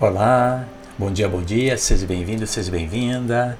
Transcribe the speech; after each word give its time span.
Olá, 0.00 0.66
bom 0.98 1.08
dia, 1.08 1.28
bom 1.28 1.40
dia, 1.40 1.78
seja 1.78 2.04
bem-vindo, 2.04 2.44
seja 2.48 2.68
bem-vinda. 2.68 3.56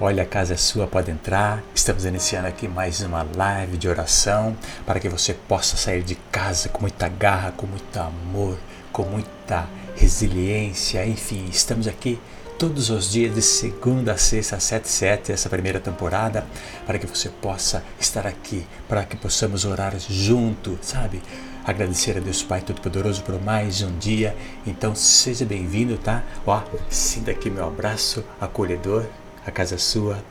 Olha, 0.00 0.22
a 0.22 0.26
casa 0.26 0.54
é 0.54 0.56
sua, 0.56 0.86
pode 0.86 1.10
entrar. 1.10 1.62
Estamos 1.74 2.06
iniciando 2.06 2.48
aqui 2.48 2.66
mais 2.66 3.02
uma 3.02 3.26
live 3.36 3.76
de 3.76 3.86
oração 3.86 4.56
para 4.86 4.98
que 4.98 5.06
você 5.06 5.34
possa 5.34 5.76
sair 5.76 6.02
de 6.02 6.14
casa 6.32 6.70
com 6.70 6.80
muita 6.80 7.06
garra, 7.06 7.52
com 7.52 7.66
muito 7.66 7.98
amor, 7.98 8.56
com 8.90 9.02
muita 9.02 9.68
resiliência. 9.94 11.04
Enfim, 11.04 11.44
estamos 11.50 11.86
aqui 11.86 12.18
todos 12.58 12.88
os 12.88 13.12
dias 13.12 13.34
de 13.34 13.42
segunda 13.42 14.14
a 14.14 14.16
sexta 14.16 14.56
às 14.56 14.62
7 14.62 14.88
7 14.88 15.32
essa 15.32 15.50
primeira 15.50 15.78
temporada 15.78 16.46
para 16.86 16.98
que 16.98 17.06
você 17.06 17.28
possa 17.28 17.84
estar 18.00 18.26
aqui, 18.26 18.66
para 18.88 19.04
que 19.04 19.18
possamos 19.18 19.66
orar 19.66 19.94
junto, 19.98 20.78
sabe? 20.80 21.20
Agradecer 21.68 22.16
a 22.16 22.20
Deus 22.20 22.42
Pai 22.42 22.62
Todo-Poderoso 22.62 23.22
por 23.24 23.38
mais 23.42 23.82
um 23.82 23.98
dia. 23.98 24.34
Então 24.66 24.94
seja 24.94 25.44
bem-vindo, 25.44 25.98
tá? 25.98 26.24
Ó, 26.46 26.62
sinta 26.88 27.30
aqui 27.30 27.50
meu 27.50 27.66
abraço 27.66 28.24
acolhedor 28.40 29.04
a 29.44 29.50
casa 29.50 29.76
sua, 29.76 30.24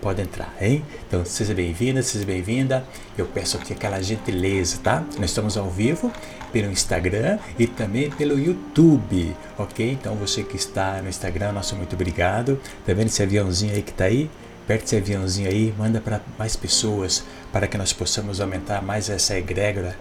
pode 0.00 0.22
entrar, 0.22 0.54
hein? 0.60 0.84
Então 1.08 1.24
seja 1.24 1.52
bem-vinda, 1.52 2.00
seja 2.00 2.24
bem-vinda. 2.24 2.84
Eu 3.18 3.26
peço 3.26 3.56
aqui 3.56 3.72
aquela 3.72 4.00
gentileza, 4.00 4.78
tá? 4.84 5.02
Nós 5.18 5.30
estamos 5.30 5.56
ao 5.56 5.68
vivo 5.68 6.12
pelo 6.52 6.70
Instagram 6.70 7.40
e 7.58 7.66
também 7.66 8.08
pelo 8.10 8.38
YouTube, 8.38 9.34
ok? 9.58 9.90
Então 9.90 10.14
você 10.14 10.44
que 10.44 10.54
está 10.54 11.02
no 11.02 11.08
Instagram, 11.08 11.50
nosso 11.50 11.74
muito 11.74 11.94
obrigado. 11.94 12.60
Tá 12.86 12.94
vendo 12.94 13.08
esse 13.08 13.20
aviãozinho 13.20 13.74
aí 13.74 13.82
que 13.82 13.92
tá 13.92 14.04
aí? 14.04 14.30
Aperte 14.64 14.84
esse 14.84 14.96
aviãozinho 14.96 15.46
aí, 15.46 15.74
manda 15.76 16.00
para 16.00 16.22
mais 16.38 16.56
pessoas 16.56 17.22
para 17.52 17.66
que 17.66 17.76
nós 17.76 17.92
possamos 17.92 18.40
aumentar 18.40 18.80
mais 18.80 19.10
essa 19.10 19.36
egrégora, 19.36 19.94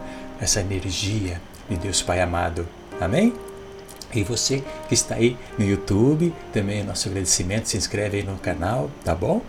essa 0.44 0.62
energia 0.62 1.42
de 1.70 1.78
Deus 1.78 2.02
Pai 2.02 2.22
amado. 2.22 2.68
Amém? 3.00 3.34
E 4.14 4.24
você 4.24 4.64
que 4.88 4.94
está 4.94 5.16
aí 5.16 5.36
no 5.58 5.66
YouTube, 5.66 6.34
também 6.52 6.84
nosso 6.84 7.08
agradecimento, 7.08 7.68
se 7.68 7.78
inscreve 7.78 8.18
aí 8.18 8.24
no 8.24 8.38
canal, 8.38 8.92
tá 9.04 9.16
bom? 9.16 9.42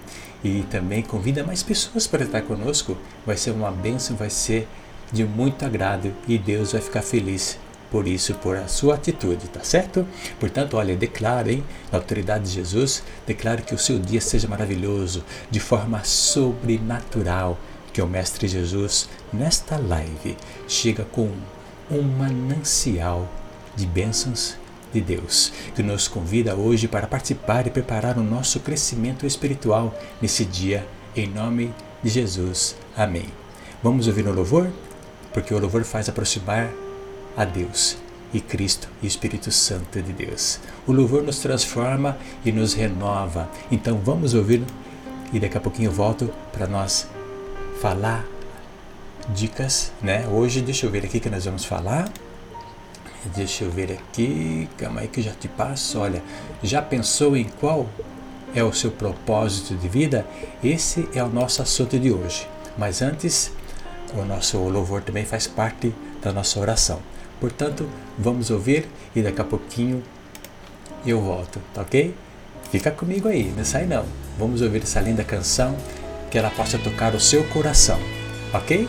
E 0.42 0.62
também 0.70 1.02
convida 1.02 1.44
mais 1.44 1.62
pessoas 1.62 2.06
para 2.06 2.24
estar 2.24 2.42
conosco. 2.42 2.96
Vai 3.26 3.36
ser 3.36 3.50
uma 3.50 3.70
bênção, 3.70 4.16
vai 4.16 4.30
ser 4.30 4.66
de 5.12 5.24
muito 5.24 5.64
agrado 5.64 6.12
e 6.26 6.38
Deus 6.38 6.72
vai 6.72 6.80
ficar 6.80 7.02
feliz 7.02 7.58
por 7.90 8.08
isso, 8.08 8.34
por 8.34 8.56
a 8.56 8.66
sua 8.66 8.96
atitude, 8.96 9.46
tá 9.48 9.62
certo? 9.62 10.04
Portanto, 10.40 10.76
olha, 10.76 10.96
declare, 10.96 11.52
hein, 11.52 11.64
na 11.92 11.98
autoridade 11.98 12.44
de 12.44 12.50
Jesus, 12.50 13.04
declare 13.24 13.62
que 13.62 13.72
o 13.72 13.78
seu 13.78 14.00
dia 14.00 14.20
seja 14.20 14.48
maravilhoso, 14.48 15.22
de 15.48 15.60
forma 15.60 16.02
sobrenatural, 16.02 17.56
que 17.94 18.02
o 18.02 18.06
Mestre 18.08 18.48
Jesus, 18.48 19.08
nesta 19.32 19.78
live, 19.78 20.36
chega 20.66 21.04
com 21.04 21.30
um 21.88 22.02
manancial 22.02 23.28
de 23.76 23.86
bênçãos 23.86 24.56
de 24.92 25.00
Deus, 25.00 25.52
que 25.76 25.82
nos 25.82 26.08
convida 26.08 26.56
hoje 26.56 26.88
para 26.88 27.06
participar 27.06 27.68
e 27.68 27.70
preparar 27.70 28.18
o 28.18 28.22
nosso 28.22 28.58
crescimento 28.60 29.24
espiritual 29.24 29.96
nesse 30.20 30.44
dia, 30.44 30.86
em 31.14 31.28
nome 31.28 31.72
de 32.02 32.10
Jesus. 32.10 32.76
Amém. 32.96 33.26
Vamos 33.80 34.08
ouvir 34.08 34.26
o 34.26 34.32
louvor? 34.32 34.70
Porque 35.32 35.54
o 35.54 35.58
louvor 35.58 35.84
faz 35.84 36.08
aproximar 36.08 36.70
a 37.36 37.44
Deus 37.44 37.96
e 38.32 38.40
Cristo 38.40 38.88
e 39.00 39.06
Espírito 39.06 39.52
Santo 39.52 40.02
de 40.02 40.12
Deus. 40.12 40.58
O 40.84 40.92
louvor 40.92 41.22
nos 41.22 41.38
transforma 41.38 42.18
e 42.44 42.50
nos 42.50 42.74
renova. 42.74 43.48
Então 43.70 44.00
vamos 44.02 44.34
ouvir 44.34 44.64
e 45.32 45.38
daqui 45.38 45.56
a 45.56 45.60
pouquinho 45.60 45.88
eu 45.88 45.92
volto 45.92 46.32
para 46.52 46.66
nós 46.66 47.13
falar 47.84 48.24
dicas, 49.28 49.92
né? 50.00 50.26
Hoje 50.32 50.62
deixa 50.62 50.86
eu 50.86 50.90
ver 50.90 51.04
aqui 51.04 51.20
que 51.20 51.28
nós 51.28 51.44
vamos 51.44 51.66
falar 51.66 52.10
Deixa 53.36 53.64
eu 53.64 53.70
ver 53.70 53.92
aqui, 53.92 54.66
calma 54.78 55.02
aí 55.02 55.08
que 55.08 55.20
já 55.20 55.32
te 55.32 55.48
passo. 55.48 55.98
Olha, 55.98 56.22
já 56.62 56.80
pensou 56.80 57.36
em 57.36 57.44
qual 57.44 57.86
é 58.54 58.64
o 58.64 58.72
seu 58.72 58.90
propósito 58.90 59.74
de 59.74 59.86
vida? 59.86 60.26
Esse 60.62 61.06
é 61.14 61.22
o 61.22 61.28
nosso 61.28 61.60
assunto 61.60 61.98
de 61.98 62.10
hoje. 62.10 62.48
Mas 62.78 63.02
antes, 63.02 63.52
o 64.14 64.24
nosso 64.24 64.56
louvor 64.58 65.02
também 65.02 65.26
faz 65.26 65.46
parte 65.46 65.94
da 66.22 66.32
nossa 66.32 66.58
oração. 66.58 67.00
Portanto, 67.38 67.86
vamos 68.18 68.50
ouvir 68.50 68.88
e 69.14 69.20
daqui 69.20 69.42
a 69.42 69.44
pouquinho 69.44 70.02
eu 71.06 71.20
volto, 71.20 71.60
tá 71.74 71.82
ok? 71.82 72.14
Fica 72.70 72.90
comigo 72.90 73.28
aí, 73.28 73.52
não 73.54 73.64
sai 73.64 73.84
não. 73.84 74.06
Vamos 74.38 74.62
ouvir 74.62 74.82
essa 74.82 75.00
linda 75.00 75.22
canção 75.22 75.76
que 76.34 76.38
ela 76.38 76.50
possa 76.50 76.76
tocar 76.76 77.14
o 77.14 77.20
seu 77.20 77.44
coração, 77.44 78.00
ok? 78.52 78.88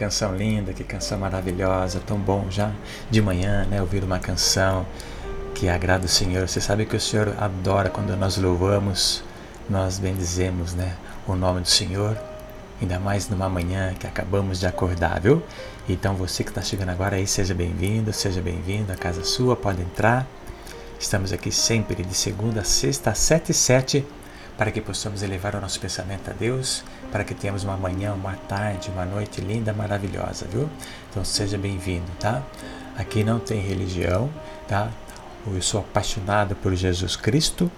canção 0.00 0.34
linda, 0.34 0.72
que 0.72 0.82
canção 0.82 1.18
maravilhosa, 1.18 2.00
tão 2.00 2.16
bom 2.16 2.46
já 2.48 2.72
de 3.10 3.20
manhã, 3.20 3.66
né? 3.66 3.82
Ouvir 3.82 4.02
uma 4.02 4.18
canção 4.18 4.86
que 5.54 5.68
agrada 5.68 6.06
o 6.06 6.08
Senhor. 6.08 6.48
Você 6.48 6.58
sabe 6.58 6.86
que 6.86 6.96
o 6.96 7.00
Senhor 7.00 7.34
adora 7.38 7.90
quando 7.90 8.16
nós 8.16 8.38
louvamos, 8.38 9.22
nós 9.68 9.98
bendizemos, 9.98 10.72
né? 10.72 10.96
O 11.26 11.34
nome 11.34 11.60
do 11.60 11.68
Senhor, 11.68 12.16
ainda 12.80 12.98
mais 12.98 13.28
numa 13.28 13.46
manhã 13.46 13.92
que 13.92 14.06
acabamos 14.06 14.58
de 14.58 14.66
acordar, 14.66 15.20
viu? 15.20 15.42
Então 15.86 16.14
você 16.14 16.42
que 16.42 16.48
está 16.50 16.62
chegando 16.62 16.88
agora 16.88 17.16
aí, 17.16 17.26
seja 17.26 17.52
bem-vindo, 17.52 18.10
seja 18.10 18.40
bem-vindo, 18.40 18.90
a 18.90 18.96
casa 18.96 19.22
sua, 19.22 19.54
pode 19.54 19.82
entrar. 19.82 20.26
Estamos 20.98 21.30
aqui 21.30 21.52
sempre 21.52 22.02
de 22.02 22.14
segunda 22.14 22.62
a 22.62 22.64
sexta, 22.64 23.10
às 23.10 23.18
sete 23.18 23.52
e 23.52 23.54
sete, 23.54 24.06
para 24.60 24.70
que 24.70 24.82
possamos 24.82 25.22
elevar 25.22 25.54
o 25.54 25.60
nosso 25.62 25.80
pensamento 25.80 26.28
a 26.30 26.34
Deus, 26.34 26.84
para 27.10 27.24
que 27.24 27.32
tenhamos 27.32 27.64
uma 27.64 27.78
manhã, 27.78 28.12
uma 28.12 28.34
tarde, 28.46 28.90
uma 28.90 29.06
noite 29.06 29.40
linda, 29.40 29.72
maravilhosa, 29.72 30.46
viu? 30.52 30.68
Então 31.08 31.24
seja 31.24 31.56
bem-vindo, 31.56 32.04
tá? 32.20 32.42
Aqui 32.94 33.24
não 33.24 33.38
tem 33.38 33.58
religião, 33.58 34.28
tá? 34.68 34.90
Eu 35.46 35.62
sou 35.62 35.80
apaixonado 35.80 36.54
por 36.56 36.74
Jesus 36.74 37.16
Cristo 37.16 37.72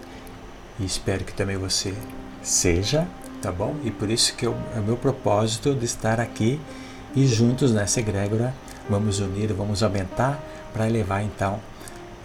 e 0.80 0.84
espero 0.84 1.22
que 1.22 1.32
também 1.32 1.56
você 1.56 1.94
seja, 2.42 3.06
tá 3.40 3.52
bom? 3.52 3.76
E 3.84 3.90
por 3.92 4.10
isso 4.10 4.34
que 4.34 4.44
eu, 4.44 4.56
é 4.74 4.80
o 4.80 4.82
meu 4.82 4.96
propósito 4.96 5.76
de 5.76 5.84
estar 5.84 6.18
aqui 6.18 6.60
e 7.14 7.28
juntos 7.28 7.70
nessa 7.72 8.00
egrégora 8.00 8.52
vamos 8.90 9.20
unir, 9.20 9.52
vamos 9.52 9.84
aumentar 9.84 10.42
para 10.72 10.88
elevar 10.88 11.22
então 11.22 11.60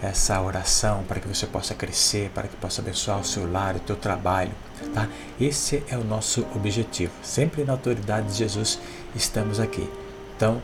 essa 0.02 0.40
oração 0.40 1.04
para 1.04 1.20
que 1.20 1.26
você 1.26 1.46
possa 1.46 1.74
crescer, 1.74 2.30
para 2.34 2.46
que 2.48 2.56
possa 2.56 2.80
abençoar 2.80 3.18
o 3.18 3.24
seu 3.24 3.50
lar, 3.50 3.76
o 3.76 3.80
teu 3.80 3.96
trabalho, 3.96 4.52
tá? 4.94 5.08
Esse 5.40 5.82
é 5.88 5.96
o 5.96 6.04
nosso 6.04 6.46
objetivo. 6.54 7.12
Sempre 7.22 7.64
na 7.64 7.72
autoridade 7.72 8.28
de 8.28 8.34
Jesus 8.34 8.78
estamos 9.14 9.58
aqui. 9.58 9.88
Então, 10.36 10.62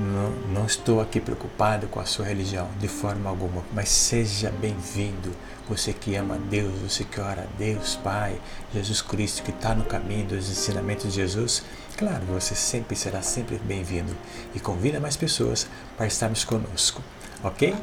não, 0.00 0.30
não 0.52 0.64
estou 0.64 1.00
aqui 1.00 1.20
preocupado 1.20 1.86
com 1.88 2.00
a 2.00 2.06
sua 2.06 2.24
religião 2.24 2.68
de 2.78 2.88
forma 2.88 3.28
alguma, 3.28 3.62
mas 3.72 3.90
seja 3.90 4.50
bem-vindo. 4.50 5.30
Você 5.68 5.92
que 5.92 6.16
ama 6.16 6.36
Deus, 6.36 6.72
você 6.80 7.04
que 7.04 7.20
ora 7.20 7.42
a 7.42 7.58
Deus, 7.58 7.96
Pai, 7.96 8.40
Jesus 8.72 9.02
Cristo, 9.02 9.42
que 9.42 9.50
está 9.50 9.74
no 9.74 9.84
caminho 9.84 10.26
dos 10.26 10.50
ensinamentos 10.50 11.12
de 11.12 11.16
Jesus, 11.20 11.62
claro, 11.96 12.24
você 12.26 12.54
sempre 12.54 12.96
será 12.96 13.20
sempre 13.20 13.60
bem-vindo. 13.62 14.16
E 14.54 14.58
convida 14.58 14.98
mais 14.98 15.16
pessoas 15.16 15.68
para 15.96 16.06
estarmos 16.06 16.44
conosco, 16.44 17.02
ok? 17.42 17.74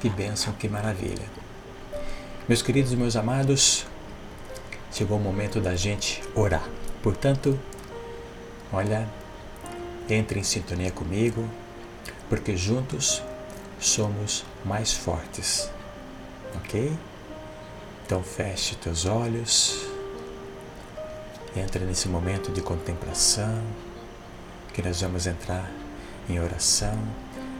Que 0.00 0.08
bênção, 0.08 0.52
que 0.52 0.68
maravilha. 0.68 1.26
Meus 2.48 2.62
queridos 2.62 2.92
e 2.92 2.96
meus 2.96 3.16
amados, 3.16 3.86
chegou 4.92 5.18
o 5.18 5.20
momento 5.20 5.60
da 5.60 5.74
gente 5.76 6.22
orar. 6.34 6.66
Portanto, 7.02 7.58
olha, 8.72 9.08
entre 10.08 10.40
em 10.40 10.42
sintonia 10.42 10.90
comigo, 10.90 11.48
porque 12.28 12.56
juntos 12.56 13.22
somos 13.80 14.44
mais 14.64 14.92
fortes. 14.92 15.70
Ok? 16.56 16.92
Então 18.04 18.22
feche 18.22 18.74
teus 18.76 19.04
olhos, 19.04 19.86
entra 21.54 21.84
nesse 21.84 22.08
momento 22.08 22.50
de 22.50 22.62
contemplação, 22.62 23.62
que 24.72 24.80
nós 24.80 25.00
vamos 25.00 25.26
entrar 25.26 25.70
em 26.28 26.40
oração. 26.40 26.98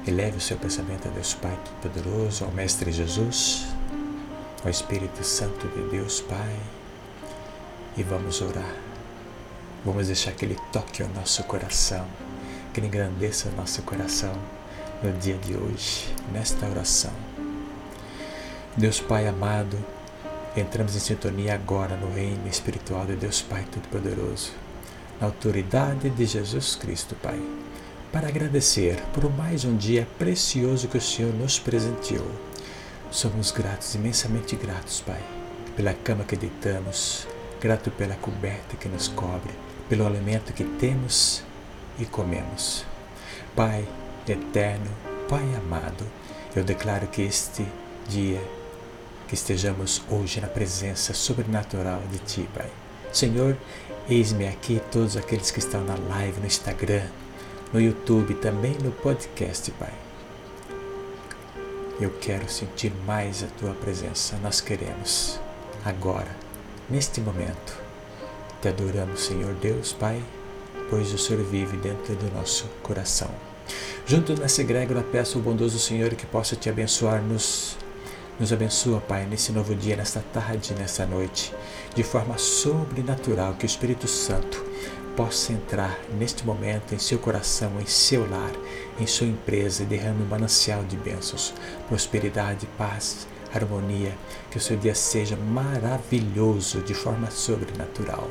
Eleve 0.08 0.38
o 0.38 0.40
seu 0.40 0.56
pensamento 0.56 1.06
a 1.06 1.10
Deus 1.10 1.34
Pai 1.34 1.54
Todo-Poderoso, 1.82 2.42
ao 2.42 2.50
Mestre 2.50 2.90
Jesus, 2.90 3.66
ao 4.64 4.70
Espírito 4.70 5.22
Santo 5.22 5.68
de 5.68 5.82
Deus 5.90 6.22
Pai, 6.22 6.56
e 7.94 8.02
vamos 8.02 8.40
orar. 8.40 8.74
Vamos 9.84 10.06
deixar 10.06 10.32
que 10.32 10.46
Ele 10.46 10.56
toque 10.72 11.02
o 11.02 11.08
nosso 11.08 11.44
coração, 11.44 12.06
que 12.72 12.80
Ele 12.80 12.86
engrandeça 12.86 13.50
o 13.50 13.52
nosso 13.52 13.82
coração 13.82 14.32
no 15.02 15.12
dia 15.12 15.36
de 15.36 15.54
hoje, 15.54 16.08
nesta 16.32 16.66
oração. 16.66 17.12
Deus 18.78 19.00
Pai 19.00 19.28
amado, 19.28 19.76
entramos 20.56 20.96
em 20.96 21.00
sintonia 21.00 21.54
agora 21.54 21.98
no 21.98 22.10
reino 22.14 22.48
espiritual 22.48 23.04
de 23.04 23.14
Deus 23.14 23.42
Pai 23.42 23.66
Todo-Poderoso, 23.70 24.52
na 25.20 25.26
autoridade 25.26 26.08
de 26.08 26.24
Jesus 26.24 26.76
Cristo, 26.76 27.14
Pai, 27.16 27.38
para 28.12 28.28
agradecer 28.28 28.96
por 29.12 29.30
mais 29.30 29.64
um 29.64 29.76
dia 29.76 30.08
precioso 30.18 30.88
que 30.88 30.96
o 30.96 31.00
Senhor 31.00 31.32
nos 31.34 31.58
presenteou. 31.58 32.30
Somos 33.10 33.50
gratos, 33.50 33.94
imensamente 33.94 34.56
gratos, 34.56 35.00
Pai, 35.00 35.20
pela 35.76 35.92
cama 35.92 36.24
que 36.24 36.36
deitamos, 36.36 37.26
grato 37.60 37.90
pela 37.90 38.14
coberta 38.16 38.76
que 38.76 38.88
nos 38.88 39.08
cobre, 39.08 39.52
pelo 39.88 40.06
alimento 40.06 40.52
que 40.52 40.64
temos 40.64 41.42
e 41.98 42.06
comemos. 42.06 42.84
Pai 43.54 43.86
eterno, 44.26 44.90
Pai 45.28 45.44
amado, 45.56 46.06
eu 46.56 46.64
declaro 46.64 47.06
que 47.08 47.22
este 47.22 47.66
dia, 48.08 48.42
que 49.26 49.34
estejamos 49.34 50.02
hoje 50.10 50.40
na 50.40 50.48
presença 50.48 51.12
sobrenatural 51.12 52.00
de 52.10 52.18
Ti, 52.20 52.48
Pai. 52.54 52.70
Senhor, 53.12 53.56
eis-me 54.08 54.46
aqui 54.46 54.80
todos 54.90 55.16
aqueles 55.16 55.50
que 55.50 55.58
estão 55.58 55.84
na 55.84 55.96
live, 55.96 56.40
no 56.40 56.46
Instagram, 56.46 57.06
no 57.72 57.80
YouTube, 57.80 58.34
também 58.34 58.76
no 58.82 58.90
podcast, 58.90 59.70
Pai. 59.72 59.92
Eu 62.00 62.10
quero 62.20 62.48
sentir 62.48 62.92
mais 63.06 63.42
a 63.42 63.46
Tua 63.58 63.74
presença, 63.74 64.36
nós 64.42 64.60
queremos. 64.60 65.38
agora, 65.84 66.30
neste 66.88 67.20
momento. 67.20 67.78
Te 68.60 68.68
adoramos, 68.68 69.20
Senhor 69.20 69.54
Deus, 69.54 69.92
Pai, 69.92 70.22
pois 70.90 71.12
o 71.12 71.18
Senhor 71.18 71.42
vive 71.44 71.76
dentro 71.76 72.16
do 72.16 72.34
nosso 72.34 72.66
coração. 72.82 73.30
Junto 74.06 74.34
nessa 74.34 74.62
egrégora, 74.62 75.02
peço 75.02 75.38
ao 75.38 75.44
bondoso 75.44 75.78
Senhor 75.78 76.10
que 76.14 76.26
possa 76.26 76.56
te 76.56 76.68
abençoar, 76.68 77.22
nos, 77.22 77.76
nos 78.40 78.52
abençoa, 78.52 79.00
Pai, 79.00 79.26
nesse 79.26 79.52
novo 79.52 79.74
dia, 79.74 79.96
nesta 79.96 80.20
tarde, 80.32 80.74
nessa 80.74 81.06
noite, 81.06 81.54
de 81.94 82.02
forma 82.02 82.36
sobrenatural, 82.38 83.54
que 83.54 83.64
o 83.64 83.66
Espírito 83.66 84.08
Santo 84.08 84.67
possa 85.18 85.52
entrar 85.52 85.98
neste 86.16 86.46
momento 86.46 86.94
em 86.94 86.98
seu 87.00 87.18
coração, 87.18 87.80
em 87.80 87.86
seu 87.86 88.30
lar, 88.30 88.52
em 89.00 89.04
sua 89.04 89.26
empresa 89.26 89.82
e 89.82 89.86
derrame 89.86 90.22
um 90.22 90.26
manancial 90.26 90.84
de 90.84 90.96
bênçãos, 90.96 91.52
prosperidade, 91.88 92.68
paz, 92.78 93.26
harmonia, 93.52 94.16
que 94.48 94.58
o 94.58 94.60
seu 94.60 94.76
dia 94.76 94.94
seja 94.94 95.36
maravilhoso 95.36 96.82
de 96.82 96.94
forma 96.94 97.32
sobrenatural. 97.32 98.30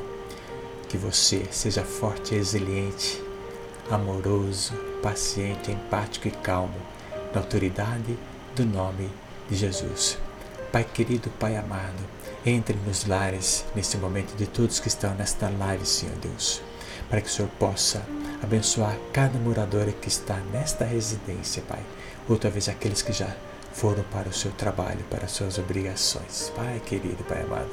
Que 0.88 0.96
você 0.96 1.44
seja 1.50 1.84
forte 1.84 2.34
e 2.34 2.38
resiliente, 2.38 3.22
amoroso, 3.90 4.72
paciente, 5.02 5.70
empático 5.70 6.26
e 6.26 6.30
calmo, 6.30 6.80
na 7.34 7.42
autoridade 7.42 8.18
do 8.56 8.64
nome 8.64 9.10
de 9.50 9.56
Jesus. 9.56 10.16
Pai 10.72 10.84
querido, 10.84 11.28
Pai 11.38 11.54
amado, 11.54 12.02
entre 12.46 12.78
nos 12.86 13.04
lares 13.04 13.66
neste 13.74 13.98
momento 13.98 14.34
de 14.36 14.46
todos 14.46 14.80
que 14.80 14.88
estão 14.88 15.14
nesta 15.14 15.50
live, 15.50 15.84
Senhor 15.84 16.16
Deus, 16.16 16.62
para 17.08 17.20
que 17.20 17.28
o 17.28 17.30
Senhor 17.30 17.50
possa 17.58 18.02
abençoar 18.42 18.96
cada 19.12 19.38
morador 19.38 19.86
que 19.92 20.08
está 20.08 20.36
nesta 20.52 20.84
residência, 20.84 21.62
Pai, 21.62 21.82
ou 22.28 22.36
talvez 22.38 22.68
aqueles 22.68 23.02
que 23.02 23.12
já 23.12 23.34
foram 23.72 24.02
para 24.04 24.28
o 24.28 24.32
seu 24.32 24.50
trabalho, 24.52 25.04
para 25.10 25.24
as 25.24 25.32
suas 25.32 25.58
obrigações. 25.58 26.52
Pai 26.54 26.80
querido, 26.84 27.24
Pai 27.24 27.42
amado, 27.42 27.70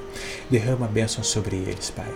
derrama 0.49 0.87
bênção 0.87 1.23
sobre 1.23 1.55
eles, 1.55 1.89
Pai. 1.89 2.13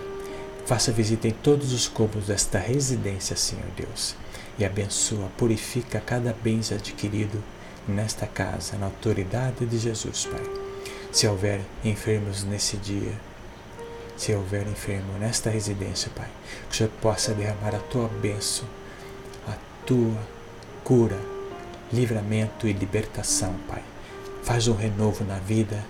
Faça 0.65 0.91
visita 0.91 1.27
em 1.27 1.31
todos 1.31 1.73
os 1.73 1.87
cômodos 1.87 2.27
desta 2.27 2.59
residência, 2.59 3.35
Senhor 3.35 3.65
Deus, 3.75 4.15
e 4.57 4.65
abençoa, 4.65 5.31
purifica 5.37 5.99
cada 5.99 6.35
bem 6.43 6.59
adquirido 6.71 7.43
nesta 7.87 8.27
casa, 8.27 8.77
na 8.77 8.85
autoridade 8.85 9.65
de 9.65 9.79
Jesus, 9.79 10.25
Pai. 10.25 10.43
Se 11.11 11.27
houver 11.27 11.61
enfermos 11.83 12.43
nesse 12.43 12.77
dia, 12.77 13.13
se 14.19 14.35
houver 14.35 14.67
enfermo 14.67 15.13
nesta 15.17 15.49
residência, 15.49 16.11
Pai, 16.13 16.27
que 16.67 16.73
o 16.73 16.77
Senhor 16.77 16.91
possa 17.01 17.33
derramar 17.33 17.73
a 17.73 17.79
tua 17.79 18.09
bênção, 18.09 18.67
a 19.47 19.53
tua 19.85 20.19
cura, 20.83 21.17
livramento 21.91 22.67
e 22.67 22.73
libertação, 22.73 23.55
Pai. 23.65 23.81
Faz 24.43 24.67
um 24.67 24.75
renovo 24.75 25.23
na 25.23 25.39
vida 25.39 25.81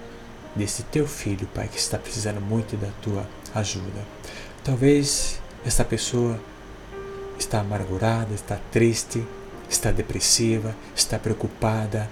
desse 0.55 0.83
teu 0.83 1.07
filho, 1.07 1.47
Pai, 1.47 1.67
que 1.67 1.79
está 1.79 1.97
precisando 1.97 2.39
muito 2.39 2.77
da 2.77 2.89
tua 3.01 3.27
ajuda. 3.55 4.05
Talvez 4.63 5.41
essa 5.65 5.83
pessoa 5.83 6.39
está 7.39 7.61
amargurada, 7.61 8.31
está 8.35 8.59
triste, 8.71 9.25
está 9.67 9.91
depressiva, 9.91 10.75
está 10.95 11.17
preocupada. 11.17 12.07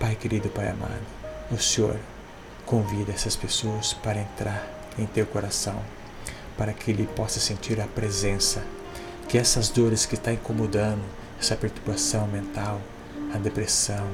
Pai 0.00 0.14
querido, 0.14 0.48
Pai 0.48 0.70
amado, 0.70 1.06
o 1.50 1.58
Senhor 1.58 1.98
convida 2.64 3.12
essas 3.12 3.36
pessoas 3.36 3.92
para 3.92 4.18
entrar 4.18 4.77
em 4.98 5.06
teu 5.06 5.26
coração, 5.26 5.80
para 6.56 6.72
que 6.72 6.90
ele 6.90 7.06
possa 7.06 7.40
sentir 7.40 7.80
a 7.80 7.86
presença, 7.86 8.62
que 9.28 9.38
essas 9.38 9.68
dores 9.68 10.06
que 10.06 10.14
estão 10.14 10.32
incomodando, 10.32 11.02
essa 11.40 11.54
perturbação 11.54 12.26
mental, 12.26 12.80
a 13.32 13.38
depressão, 13.38 14.08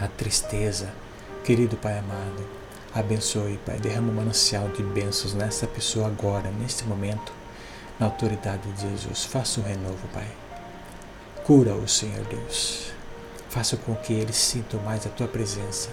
a 0.00 0.08
tristeza. 0.08 0.88
Querido 1.44 1.76
Pai 1.76 1.98
amado, 1.98 2.44
abençoe, 2.94 3.58
Pai, 3.64 3.78
derrama 3.78 4.10
um 4.10 4.14
manancial 4.14 4.68
de 4.68 4.82
bênçãos 4.82 5.34
nessa 5.34 5.66
pessoa 5.66 6.06
agora, 6.06 6.50
neste 6.50 6.84
momento, 6.84 7.32
na 7.98 8.06
autoridade 8.06 8.70
de 8.72 8.82
Jesus. 8.82 9.24
Faça 9.24 9.60
um 9.60 9.64
renovo, 9.64 10.08
Pai. 10.12 10.28
Cura-o, 11.44 11.86
Senhor 11.86 12.24
Deus. 12.26 12.92
Faça 13.48 13.76
com 13.76 13.94
que 13.94 14.12
eles 14.12 14.36
sintam 14.36 14.80
mais 14.80 15.06
a 15.06 15.10
Tua 15.10 15.28
presença, 15.28 15.90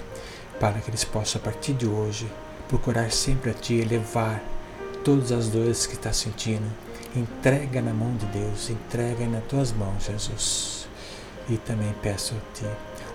para 0.60 0.80
que 0.80 0.90
eles 0.90 1.04
possam, 1.04 1.42
a 1.42 1.44
partir 1.44 1.74
de 1.74 1.88
hoje, 1.88 2.30
procurar 2.68 3.12
sempre 3.12 3.52
a 3.52 3.54
Ti 3.54 3.76
e 3.76 3.86
levar 3.86 4.42
todas 5.04 5.32
as 5.32 5.48
dores 5.48 5.86
que 5.86 5.94
está 5.96 6.12
sentindo. 6.12 6.66
Entrega 7.16 7.82
na 7.82 7.94
mão 7.94 8.16
de 8.16 8.26
Deus, 8.28 8.70
entrega 8.70 9.26
nas 9.26 9.44
Tuas 9.46 9.72
mãos, 9.72 10.06
Jesus. 10.06 10.88
E 11.50 11.58
também 11.58 11.94
peço 12.02 12.36
a 12.36 12.54
Ti, 12.54 12.66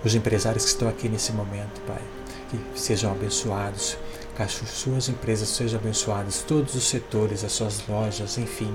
os 0.05 0.15
empresários 0.15 0.65
que 0.65 0.71
estão 0.71 0.89
aqui 0.89 1.09
nesse 1.09 1.33
momento, 1.33 1.81
Pai, 1.87 2.03
que 2.51 2.81
sejam 2.81 3.13
abençoados, 3.13 3.97
que 4.35 4.43
as 4.43 4.53
suas 4.53 5.09
empresas 5.09 5.49
sejam 5.51 5.79
abençoadas, 5.79 6.43
todos 6.47 6.75
os 6.75 6.89
setores, 6.89 7.45
as 7.45 7.53
suas 7.53 7.87
lojas, 7.87 8.39
enfim, 8.39 8.75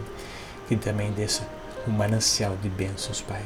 que 0.68 0.76
também 0.76 1.12
desça 1.12 1.42
um 1.88 1.92
manancial 1.92 2.56
de 2.62 2.70
bênçãos, 2.70 3.22
Pai, 3.22 3.44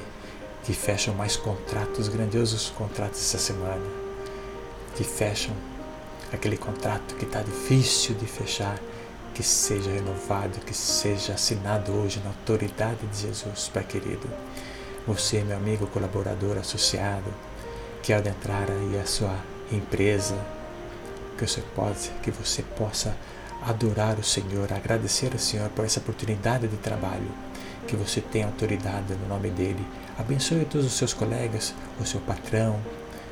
que 0.64 0.74
fecham 0.74 1.16
mais 1.16 1.38
contratos, 1.38 2.10
grandiosos 2.10 2.70
contratos 2.72 3.20
essa 3.22 3.38
semana, 3.38 3.82
que 4.96 5.04
fecham 5.04 5.56
aquele 6.32 6.58
contrato 6.58 7.16
que 7.16 7.26
está 7.26 7.42
difícil 7.42 8.16
de 8.16 8.26
fechar, 8.26 8.80
que 9.34 9.44
seja 9.44 9.92
renovado, 9.92 10.60
que 10.60 10.74
seja 10.74 11.34
assinado 11.34 11.92
hoje 11.94 12.20
na 12.24 12.30
autoridade 12.30 13.06
de 13.08 13.22
Jesus, 13.22 13.70
Pai 13.74 13.84
querido. 13.84 14.28
Você, 15.08 15.44
meu 15.44 15.58
amigo 15.58 15.88
colaborador 15.88 16.58
associado, 16.58 17.34
que 18.04 18.14
ao 18.14 18.20
entrar 18.20 18.70
aí 18.70 19.00
a 19.00 19.06
sua 19.06 19.36
empresa, 19.72 20.38
que 21.38 21.48
você 21.48 21.62
pode, 21.76 22.12
que 22.22 22.32
você 22.32 22.62
possa 22.62 23.16
adorar 23.62 24.20
o 24.20 24.24
Senhor, 24.24 24.72
agradecer 24.74 25.32
ao 25.32 25.40
Senhor 25.40 25.70
por 25.70 25.86
essa 25.86 26.00
oportunidade 26.00 26.68
de 26.68 26.78
trabalho, 26.78 27.30
que 27.88 27.96
você 27.96 28.22
tem 28.22 28.44
autoridade 28.44 29.14
no 29.14 29.28
nome 29.28 29.50
dele. 29.50 29.86
Abençoe 30.18 30.66
todos 30.66 30.86
os 30.86 30.94
seus 30.94 31.14
colegas, 31.14 31.74
o 32.00 32.06
seu 32.06 32.20
patrão, 32.22 32.80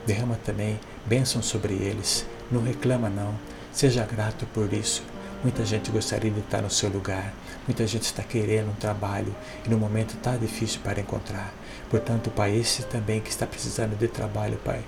derrama 0.05 0.39
também 0.43 0.79
bênção 1.05 1.41
sobre 1.41 1.73
eles. 1.73 2.25
Não 2.51 2.63
reclama 2.63 3.09
não, 3.09 3.35
seja 3.71 4.05
grato 4.05 4.45
por 4.47 4.73
isso. 4.73 5.03
Muita 5.43 5.63
gente 5.63 5.91
gostaria 5.91 6.31
de 6.31 6.39
estar 6.39 6.61
no 6.61 6.69
seu 6.69 6.89
lugar, 6.89 7.33
muita 7.67 7.87
gente 7.87 8.03
está 8.03 8.23
querendo 8.23 8.71
um 8.71 8.75
trabalho 8.75 9.33
e 9.65 9.69
no 9.69 9.77
momento 9.77 10.15
está 10.15 10.35
difícil 10.35 10.81
para 10.83 10.99
encontrar. 10.99 11.53
Portanto, 11.89 12.29
Pai, 12.29 12.57
esse 12.57 12.83
também 12.83 13.21
que 13.21 13.29
está 13.29 13.47
precisando 13.47 13.97
de 13.97 14.07
trabalho, 14.07 14.57
Pai, 14.65 14.83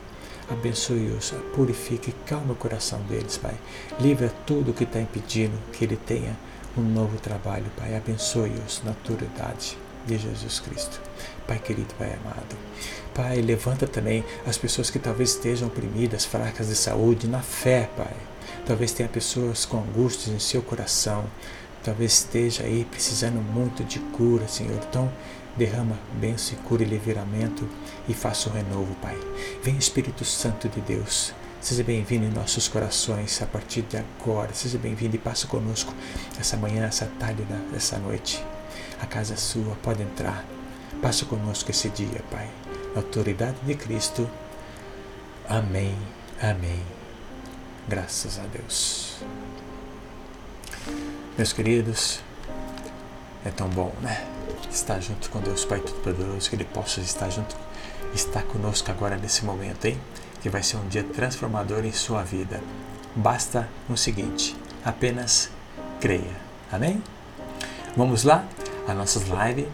abençoe-os, 0.50 1.34
purifique, 1.56 2.13
calma 2.25 2.53
o 2.53 2.56
coração 2.56 3.00
deles, 3.03 3.38
Pai. 3.38 3.56
Livra 4.00 4.34
tudo 4.46 4.74
que 4.74 4.84
está 4.84 5.00
impedindo 5.00 5.58
que 5.72 5.86
ele 5.86 5.96
tenha 5.96 6.36
um 6.77 6.82
novo 6.82 7.18
trabalho, 7.18 7.72
Pai. 7.77 7.96
Abençoe-os 7.96 8.82
na 8.84 8.91
autoridade 8.91 9.77
de 10.05 10.17
Jesus 10.17 10.60
Cristo. 10.60 11.00
Pai 11.48 11.60
querido, 11.60 11.93
Pai 11.96 12.13
amado. 12.13 12.55
Pai, 13.13 13.41
levanta 13.41 13.86
também 13.88 14.24
as 14.46 14.58
pessoas 14.58 14.89
que 14.89 15.00
talvez 15.00 15.31
estejam 15.31 15.67
oprimidas, 15.67 16.25
fracas 16.25 16.67
de 16.67 16.75
saúde, 16.75 17.27
na 17.27 17.41
fé, 17.41 17.89
Pai. 17.98 18.15
Talvez 18.65 18.91
tenha 18.91 19.10
pessoas 19.10 19.65
com 19.65 19.77
angústias 19.77 20.34
em 20.34 20.39
seu 20.39 20.62
coração. 20.62 21.25
Talvez 21.84 22.13
esteja 22.13 22.63
aí 22.63 22.86
precisando 22.86 23.41
muito 23.41 23.84
de 23.84 24.00
cura, 24.00 24.48
Senhor. 24.48 24.79
Então, 24.88 25.12
derrama 25.58 25.98
bênção 26.13 26.58
e 26.58 26.67
cura 26.67 26.84
e 26.84 26.86
livramento 26.86 27.67
e 28.08 28.13
faça 28.13 28.50
um 28.50 28.53
renovo, 28.53 28.96
Pai. 29.01 29.17
Vem 29.63 29.77
Espírito 29.77 30.24
Santo 30.24 30.70
de 30.70 30.79
Deus. 30.81 31.34
Seja 31.60 31.84
bem-vindo 31.84 32.25
em 32.25 32.31
nossos 32.31 32.67
corações 32.67 33.41
a 33.41 33.46
partir 33.46 33.81
de 33.84 33.98
agora. 33.98 34.53
Seja 34.53 34.77
bem-vindo 34.77 35.15
e 35.15 35.20
passe 35.20 35.46
conosco 35.48 35.93
essa 36.39 36.58
manhã, 36.58 36.86
essa 36.86 37.05
tarde, 37.20 37.46
essa 37.75 37.98
noite. 37.98 38.43
A 39.01 39.05
casa 39.05 39.34
é 39.34 39.38
sua, 39.38 39.75
pode 39.81 40.03
entrar. 40.03 40.46
Passe 41.01 41.25
conosco 41.25 41.72
esse 41.72 41.89
dia, 41.89 42.24
Pai. 42.29 42.50
Na 42.93 43.01
autoridade 43.01 43.58
de 43.63 43.74
Cristo. 43.75 44.29
Amém. 45.50 45.98
Amém. 46.41 46.81
Graças 47.88 48.39
a 48.39 48.43
Deus. 48.43 49.17
Meus 51.38 51.51
queridos, 51.51 52.22
é 53.43 53.50
tão 53.50 53.67
bom, 53.70 53.91
né? 54.01 54.25
Estar 54.72 55.00
junto 55.00 55.29
com 55.29 55.39
Deus 55.39 55.65
Pai 55.65 55.79
Todo-Poderoso, 55.79 56.50
que 56.50 56.55
Ele 56.55 56.65
possa 56.65 57.01
estar 57.01 57.29
junto, 57.29 57.55
estar 58.13 58.43
conosco 58.43 58.91
agora 58.91 59.17
nesse 59.17 59.43
momento, 59.43 59.86
hein? 59.86 60.00
Que 60.41 60.50
vai 60.50 60.62
ser 60.62 60.77
um 60.77 60.88
dia 60.88 61.03
transformador 61.03 61.84
em 61.86 61.91
sua 61.91 62.24
vida. 62.24 62.62
Basta 63.15 63.67
o 63.89 63.98
seguinte: 63.98 64.55
apenas 64.86 65.50
creia. 66.00 66.36
Amém? 66.72 67.01
Vamos 67.98 68.24
lá? 68.24 68.46
A 68.88 68.93
nossas 68.93 69.23
lives, 69.23 69.67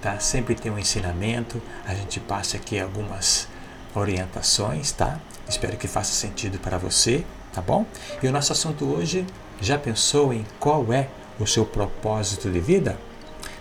tá? 0.00 0.18
Sempre 0.18 0.54
tem 0.54 0.70
um 0.72 0.78
ensinamento. 0.78 1.60
A 1.86 1.94
gente 1.94 2.20
passa 2.20 2.56
aqui 2.56 2.78
algumas 2.78 3.48
orientações, 3.94 4.92
tá? 4.92 5.20
Espero 5.48 5.76
que 5.76 5.86
faça 5.86 6.12
sentido 6.12 6.58
para 6.58 6.78
você, 6.78 7.24
tá 7.52 7.60
bom? 7.60 7.86
E 8.22 8.26
o 8.26 8.32
nosso 8.32 8.52
assunto 8.52 8.84
hoje, 8.84 9.26
já 9.60 9.78
pensou 9.78 10.32
em 10.32 10.44
qual 10.58 10.92
é 10.92 11.08
o 11.38 11.46
seu 11.46 11.64
propósito 11.64 12.50
de 12.50 12.60
vida? 12.60 12.98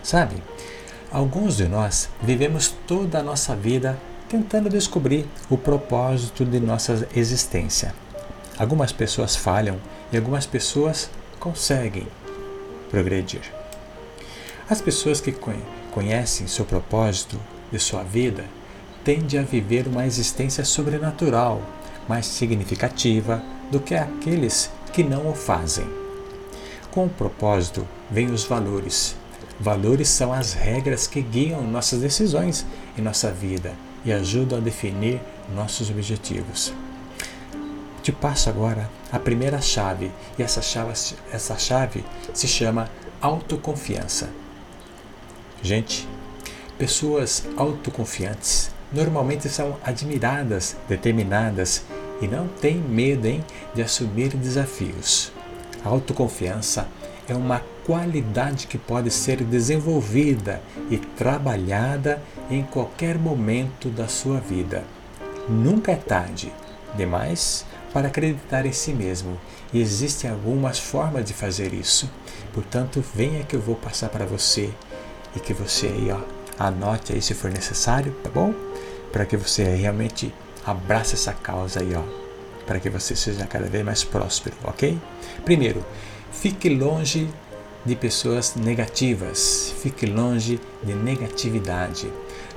Sabe, 0.01 0.41
alguns 1.11 1.57
de 1.57 1.67
nós 1.67 2.09
vivemos 2.21 2.73
toda 2.87 3.19
a 3.19 3.23
nossa 3.23 3.55
vida 3.55 3.97
tentando 4.27 4.69
descobrir 4.69 5.27
o 5.49 5.57
propósito 5.57 6.43
de 6.43 6.59
nossa 6.59 7.07
existência. 7.15 7.93
Algumas 8.57 8.91
pessoas 8.91 9.35
falham 9.35 9.79
e 10.11 10.17
algumas 10.17 10.45
pessoas 10.45 11.09
conseguem 11.39 12.07
progredir. 12.89 13.62
As 14.69 14.81
pessoas 14.81 15.19
que 15.19 15.35
conhecem 15.91 16.47
seu 16.47 16.63
propósito 16.63 17.37
de 17.71 17.77
sua 17.79 18.01
vida 18.01 18.45
tendem 19.03 19.39
a 19.39 19.43
viver 19.43 19.87
uma 19.87 20.05
existência 20.05 20.63
sobrenatural, 20.63 21.61
mais 22.07 22.25
significativa 22.25 23.43
do 23.69 23.79
que 23.79 23.93
aqueles 23.93 24.71
que 24.93 25.03
não 25.03 25.29
o 25.29 25.35
fazem. 25.35 25.85
Com 26.91 27.05
o 27.05 27.09
propósito 27.09 27.85
vêm 28.09 28.31
os 28.31 28.45
valores. 28.45 29.15
Valores 29.59 30.07
são 30.07 30.31
as 30.31 30.53
regras 30.53 31.07
que 31.07 31.21
guiam 31.21 31.61
nossas 31.61 31.99
decisões 31.99 32.65
em 32.97 33.01
nossa 33.01 33.31
vida 33.31 33.73
e 34.05 34.13
ajudam 34.13 34.59
a 34.59 34.61
definir 34.61 35.19
nossos 35.53 35.89
objetivos. 35.89 36.73
Te 38.01 38.11
passo 38.11 38.49
agora 38.49 38.89
a 39.11 39.19
primeira 39.19 39.61
chave, 39.61 40.11
e 40.37 40.43
essa 40.43 40.61
chave, 40.61 40.93
essa 41.31 41.57
chave 41.57 42.03
se 42.33 42.47
chama 42.47 42.89
autoconfiança. 43.21 44.29
Gente, 45.63 46.05
pessoas 46.77 47.47
autoconfiantes 47.55 48.69
normalmente 48.91 49.47
são 49.47 49.77
admiradas, 49.81 50.75
determinadas 50.89 51.83
e 52.21 52.27
não 52.27 52.49
têm 52.49 52.75
medo 52.75 53.25
hein, 53.25 53.41
de 53.73 53.81
assumir 53.81 54.35
desafios. 54.35 55.31
A 55.85 55.87
autoconfiança 55.87 56.85
é 57.29 57.33
uma 57.33 57.61
qualidade 57.85 58.67
que 58.67 58.77
pode 58.77 59.09
ser 59.09 59.41
desenvolvida 59.41 60.61
e 60.89 60.97
trabalhada 60.97 62.21
em 62.51 62.63
qualquer 62.63 63.17
momento 63.17 63.87
da 63.87 64.09
sua 64.09 64.41
vida. 64.41 64.83
Nunca 65.47 65.93
é 65.93 65.95
tarde 65.95 66.51
demais 66.93 67.65
para 67.93 68.07
acreditar 68.07 68.65
em 68.65 68.73
si 68.73 68.91
mesmo 68.91 69.39
e 69.73 69.79
existem 69.79 70.29
algumas 70.29 70.77
formas 70.77 71.23
de 71.23 71.33
fazer 71.33 71.73
isso. 71.73 72.11
Portanto, 72.53 73.01
venha 73.15 73.45
que 73.45 73.55
eu 73.55 73.61
vou 73.61 73.75
passar 73.75 74.09
para 74.09 74.25
você 74.25 74.69
e 75.35 75.39
que 75.39 75.53
você 75.53 75.87
aí, 75.87 76.11
ó, 76.11 76.19
anote 76.57 77.13
aí 77.13 77.21
se 77.21 77.33
for 77.33 77.51
necessário, 77.51 78.15
tá 78.23 78.29
bom? 78.29 78.53
Para 79.11 79.25
que 79.25 79.37
você 79.37 79.63
realmente 79.63 80.33
abrace 80.65 81.15
essa 81.15 81.33
causa 81.33 81.81
aí, 81.81 81.93
ó, 81.95 82.03
para 82.65 82.79
que 82.79 82.89
você 82.89 83.15
seja 83.15 83.45
cada 83.45 83.67
vez 83.67 83.83
mais 83.83 84.03
próspero, 84.03 84.55
ok? 84.63 84.97
Primeiro, 85.43 85.85
fique 86.31 86.69
longe 86.69 87.29
de 87.85 87.95
pessoas 87.95 88.55
negativas, 88.55 89.73
fique 89.81 90.05
longe 90.05 90.59
de 90.81 90.93
negatividade. 90.93 92.11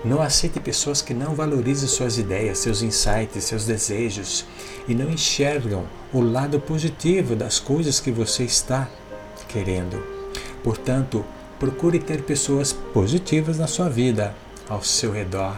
Não 0.05 0.23
aceite 0.23 0.61
pessoas 0.61 1.03
que 1.03 1.13
não 1.13 1.35
valorizam 1.35 1.89
suas 1.89 2.17
ideias, 2.17 2.59
seus 2.59 2.81
insights, 2.83 3.43
seus 3.43 3.65
desejos 3.65 4.47
e 4.87 4.95
não 4.95 5.11
enxergam 5.11 5.85
o 6.13 6.21
lado 6.21 6.61
positivo 6.61 7.35
das 7.35 7.59
coisas 7.59 7.99
que 7.99 8.13
você 8.13 8.45
está 8.45 8.89
querendo. 9.49 10.01
Portanto, 10.63 11.25
Procure 11.59 11.99
ter 11.99 12.21
pessoas 12.21 12.71
positivas 12.73 13.59
na 13.59 13.67
sua 13.67 13.89
vida, 13.89 14.35
ao 14.69 14.83
seu 14.83 15.11
redor, 15.11 15.57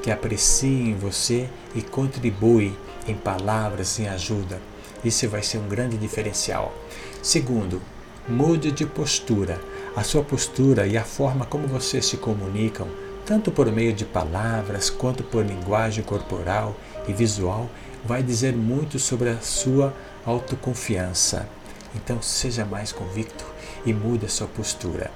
que 0.00 0.08
apreciem 0.08 0.94
você 0.94 1.48
e 1.74 1.82
contribuem 1.82 2.76
em 3.08 3.16
palavras, 3.16 3.98
em 3.98 4.08
ajuda. 4.08 4.60
Isso 5.04 5.28
vai 5.28 5.42
ser 5.42 5.58
um 5.58 5.68
grande 5.68 5.96
diferencial. 5.96 6.72
Segundo, 7.20 7.82
mude 8.28 8.70
de 8.70 8.86
postura. 8.86 9.60
A 9.96 10.04
sua 10.04 10.22
postura 10.22 10.86
e 10.86 10.96
a 10.96 11.02
forma 11.02 11.44
como 11.44 11.66
vocês 11.66 12.06
se 12.06 12.16
comunicam, 12.16 12.86
tanto 13.26 13.50
por 13.50 13.70
meio 13.72 13.92
de 13.92 14.04
palavras 14.04 14.88
quanto 14.88 15.24
por 15.24 15.44
linguagem 15.44 16.04
corporal 16.04 16.76
e 17.08 17.12
visual, 17.12 17.68
vai 18.04 18.22
dizer 18.22 18.54
muito 18.54 19.00
sobre 19.00 19.30
a 19.30 19.40
sua 19.40 19.92
autoconfiança. 20.24 21.48
Então 21.92 22.22
seja 22.22 22.64
mais 22.64 22.92
convicto 22.92 23.44
e 23.84 23.92
mude 23.92 24.26
a 24.26 24.28
sua 24.28 24.46
postura. 24.46 25.10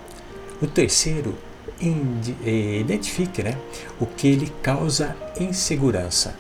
O 0.64 0.66
terceiro, 0.66 1.36
eh, 1.78 2.78
identifique 2.80 3.42
né, 3.42 3.54
o 4.00 4.06
que 4.06 4.34
lhe 4.34 4.48
causa 4.62 5.14
insegurança. 5.38 6.34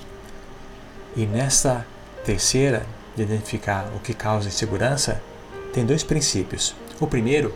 E 1.14 1.26
nessa 1.26 1.86
terceira, 2.24 2.86
de 3.14 3.22
identificar 3.22 3.86
o 3.94 4.00
que 4.00 4.14
causa 4.14 4.48
insegurança, 4.48 5.20
tem 5.74 5.84
dois 5.84 6.02
princípios. 6.02 6.74
O 6.98 7.06
primeiro 7.06 7.54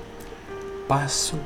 passo 0.87 1.39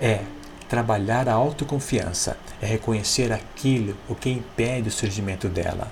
é 0.00 0.20
trabalhar 0.68 1.28
a 1.28 1.32
autoconfiança, 1.32 2.36
é 2.62 2.66
reconhecer 2.66 3.32
aquilo 3.32 3.96
o 4.08 4.14
que 4.14 4.30
impede 4.30 4.88
o 4.88 4.92
surgimento 4.92 5.48
dela, 5.48 5.90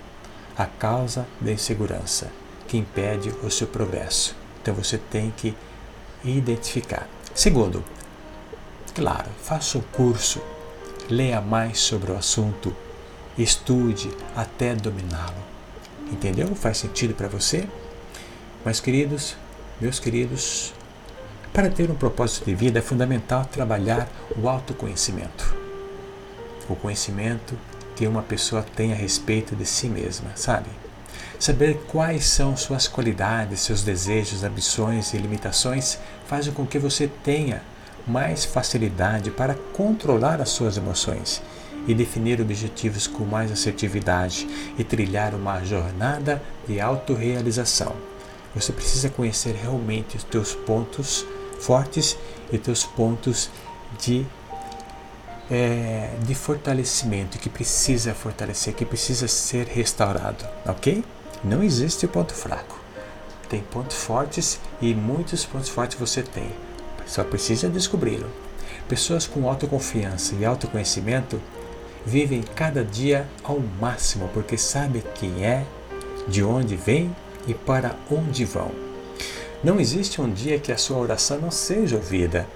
a 0.56 0.66
causa 0.66 1.26
da 1.40 1.50
insegurança 1.50 2.30
que 2.68 2.78
impede 2.78 3.30
o 3.42 3.50
seu 3.50 3.66
progresso. 3.66 4.36
Então 4.62 4.72
você 4.72 4.98
tem 4.98 5.32
que 5.36 5.52
identificar. 6.24 7.08
Segundo, 7.34 7.82
Claro, 8.98 9.28
faça 9.40 9.78
um 9.78 9.80
curso, 9.80 10.42
leia 11.08 11.40
mais 11.40 11.78
sobre 11.78 12.10
o 12.10 12.16
assunto, 12.16 12.74
estude 13.38 14.10
até 14.34 14.74
dominá-lo. 14.74 15.40
Entendeu? 16.10 16.52
Faz 16.56 16.78
sentido 16.78 17.14
para 17.14 17.28
você? 17.28 17.68
Mas, 18.64 18.80
queridos, 18.80 19.36
meus 19.80 20.00
queridos, 20.00 20.74
para 21.52 21.70
ter 21.70 21.88
um 21.88 21.94
propósito 21.94 22.46
de 22.46 22.56
vida 22.56 22.80
é 22.80 22.82
fundamental 22.82 23.44
trabalhar 23.44 24.08
o 24.36 24.48
autoconhecimento. 24.48 25.56
O 26.68 26.74
conhecimento 26.74 27.56
que 27.94 28.04
uma 28.04 28.22
pessoa 28.22 28.64
tem 28.74 28.92
a 28.92 28.96
respeito 28.96 29.54
de 29.54 29.64
si 29.64 29.88
mesma, 29.88 30.32
sabe? 30.34 30.70
Saber 31.38 31.84
quais 31.86 32.24
são 32.24 32.56
suas 32.56 32.88
qualidades, 32.88 33.60
seus 33.60 33.84
desejos, 33.84 34.42
ambições 34.42 35.14
e 35.14 35.18
limitações 35.18 36.00
faz 36.26 36.48
com 36.48 36.66
que 36.66 36.80
você 36.80 37.06
tenha 37.22 37.62
mais 38.06 38.44
facilidade 38.44 39.30
para 39.30 39.54
controlar 39.72 40.40
as 40.40 40.50
suas 40.50 40.76
emoções 40.76 41.42
e 41.86 41.94
definir 41.94 42.40
objetivos 42.40 43.06
com 43.06 43.24
mais 43.24 43.50
assertividade 43.50 44.46
e 44.78 44.84
trilhar 44.84 45.34
uma 45.34 45.64
jornada 45.64 46.42
de 46.66 46.80
autorrealização. 46.80 47.94
Você 48.54 48.72
precisa 48.72 49.08
conhecer 49.08 49.54
realmente 49.54 50.16
os 50.16 50.24
teus 50.24 50.54
pontos 50.54 51.24
fortes 51.60 52.16
e 52.52 52.58
teus 52.58 52.84
pontos 52.84 53.50
de, 53.98 54.26
é, 55.50 56.10
de 56.22 56.34
fortalecimento 56.34 57.38
que 57.38 57.48
precisa 57.48 58.14
fortalecer, 58.14 58.74
que 58.74 58.84
precisa 58.84 59.26
ser 59.26 59.66
restaurado, 59.66 60.46
ok? 60.66 61.04
Não 61.42 61.62
existe 61.62 62.06
ponto 62.06 62.34
fraco. 62.34 62.78
Tem 63.48 63.62
pontos 63.62 63.96
fortes 63.96 64.60
e 64.80 64.94
muitos 64.94 65.46
pontos 65.46 65.70
fortes 65.70 65.98
você 65.98 66.22
tem 66.22 66.50
só 67.08 67.24
precisa 67.24 67.68
descobri-lo. 67.68 68.30
Pessoas 68.86 69.26
com 69.26 69.48
autoconfiança 69.48 70.34
e 70.34 70.44
autoconhecimento 70.44 71.40
vivem 72.06 72.42
cada 72.54 72.84
dia 72.84 73.26
ao 73.42 73.58
máximo 73.58 74.30
porque 74.32 74.56
sabem 74.56 75.02
quem 75.14 75.44
é, 75.44 75.64
de 76.28 76.44
onde 76.44 76.76
vem 76.76 77.14
e 77.46 77.54
para 77.54 77.96
onde 78.10 78.44
vão. 78.44 78.70
Não 79.64 79.80
existe 79.80 80.20
um 80.20 80.30
dia 80.30 80.58
que 80.58 80.70
a 80.70 80.76
sua 80.76 80.98
oração 80.98 81.40
não 81.40 81.50
seja 81.50 81.96
ouvida, 81.96 82.46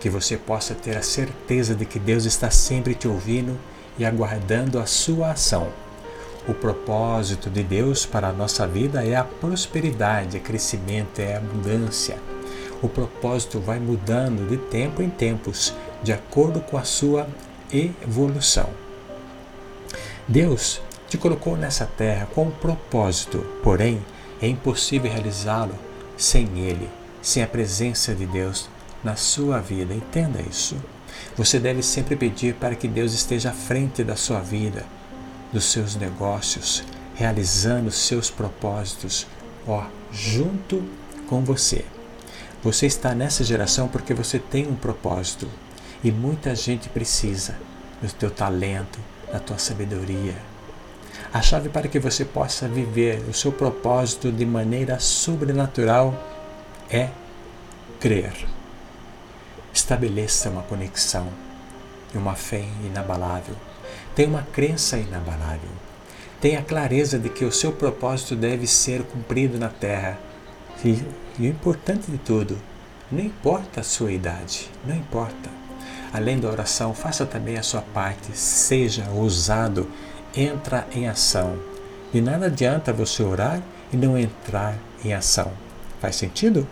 que 0.00 0.10
você 0.10 0.36
possa 0.36 0.74
ter 0.74 0.96
a 0.96 1.02
certeza 1.02 1.74
de 1.74 1.84
que 1.84 1.98
Deus 1.98 2.24
está 2.24 2.50
sempre 2.50 2.94
te 2.94 3.06
ouvindo 3.06 3.58
e 3.98 4.04
aguardando 4.04 4.78
a 4.78 4.86
sua 4.86 5.32
ação. 5.32 5.68
O 6.48 6.54
propósito 6.54 7.50
de 7.50 7.62
Deus 7.62 8.06
para 8.06 8.28
a 8.28 8.32
nossa 8.32 8.66
vida 8.66 9.04
é 9.04 9.14
a 9.14 9.24
prosperidade, 9.24 10.36
é 10.36 10.40
crescimento, 10.40 11.20
é 11.20 11.36
abundância 11.36 12.16
o 12.82 12.88
propósito 12.88 13.58
vai 13.58 13.78
mudando 13.78 14.48
de 14.48 14.56
tempo 14.56 15.02
em 15.02 15.10
tempos, 15.10 15.74
de 16.02 16.12
acordo 16.12 16.60
com 16.60 16.76
a 16.76 16.84
sua 16.84 17.28
evolução. 17.72 18.68
Deus 20.26 20.80
te 21.08 21.16
colocou 21.16 21.56
nessa 21.56 21.86
terra 21.86 22.28
com 22.34 22.44
um 22.44 22.50
propósito, 22.50 23.44
porém 23.62 24.04
é 24.40 24.46
impossível 24.46 25.10
realizá-lo 25.10 25.74
sem 26.16 26.58
Ele, 26.58 26.88
sem 27.22 27.42
a 27.42 27.46
presença 27.46 28.14
de 28.14 28.26
Deus 28.26 28.68
na 29.02 29.16
sua 29.16 29.58
vida. 29.58 29.94
Entenda 29.94 30.40
isso. 30.42 30.76
Você 31.36 31.58
deve 31.58 31.82
sempre 31.82 32.14
pedir 32.14 32.54
para 32.54 32.74
que 32.74 32.86
Deus 32.86 33.12
esteja 33.12 33.50
à 33.50 33.52
frente 33.52 34.04
da 34.04 34.16
sua 34.16 34.40
vida, 34.40 34.84
dos 35.52 35.64
seus 35.64 35.96
negócios, 35.96 36.84
realizando 37.14 37.90
seus 37.90 38.30
propósitos, 38.30 39.26
ó, 39.66 39.84
junto 40.12 40.84
com 41.28 41.42
você. 41.42 41.84
Você 42.62 42.86
está 42.86 43.14
nessa 43.14 43.44
geração 43.44 43.86
porque 43.86 44.12
você 44.12 44.36
tem 44.36 44.66
um 44.66 44.74
propósito 44.74 45.48
e 46.02 46.10
muita 46.10 46.56
gente 46.56 46.88
precisa 46.88 47.56
do 48.02 48.12
teu 48.12 48.32
talento, 48.32 48.98
da 49.32 49.38
tua 49.38 49.58
sabedoria. 49.58 50.34
A 51.32 51.40
chave 51.40 51.68
para 51.68 51.86
que 51.86 52.00
você 52.00 52.24
possa 52.24 52.66
viver 52.66 53.22
o 53.28 53.32
seu 53.34 53.52
propósito 53.52 54.32
de 54.32 54.44
maneira 54.44 54.98
sobrenatural 54.98 56.12
é 56.90 57.10
crer. 58.00 58.32
Estabeleça 59.72 60.50
uma 60.50 60.62
conexão 60.62 61.28
e 62.12 62.18
uma 62.18 62.34
fé 62.34 62.64
inabalável. 62.84 63.54
Tenha 64.16 64.28
uma 64.28 64.42
crença 64.52 64.98
inabalável. 64.98 65.70
Tenha 66.40 66.62
clareza 66.62 67.20
de 67.20 67.28
que 67.28 67.44
o 67.44 67.52
seu 67.52 67.70
propósito 67.70 68.34
deve 68.34 68.66
ser 68.66 69.04
cumprido 69.04 69.58
na 69.58 69.68
terra 69.68 70.18
E, 70.84 71.02
e 71.38 71.42
o 71.42 71.50
importante 71.50 72.10
de 72.10 72.18
tudo, 72.18 72.58
não 73.10 73.20
importa 73.20 73.80
a 73.80 73.84
sua 73.84 74.12
idade, 74.12 74.70
não 74.86 74.94
importa. 74.94 75.50
Além 76.12 76.38
da 76.38 76.48
oração, 76.48 76.94
faça 76.94 77.26
também 77.26 77.58
a 77.58 77.62
sua 77.62 77.82
parte, 77.82 78.36
seja 78.36 79.08
ousado, 79.10 79.88
entra 80.34 80.86
em 80.92 81.08
ação. 81.08 81.58
De 82.12 82.20
nada 82.20 82.46
adianta 82.46 82.92
você 82.92 83.22
orar 83.22 83.60
e 83.92 83.96
não 83.96 84.16
entrar 84.16 84.76
em 85.04 85.12
ação. 85.12 85.52
Faz 86.00 86.16
sentido? 86.16 86.66